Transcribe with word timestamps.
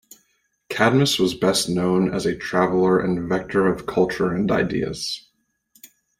Cadmus 0.69 1.19
was 1.19 1.35
best 1.35 1.69
known 1.69 2.11
as 2.11 2.25
a 2.25 2.35
traveller 2.35 2.99
and 2.99 3.29
vector 3.29 3.67
of 3.67 3.85
culture 3.85 4.31
and 4.33 4.51
ideas. 4.51 5.29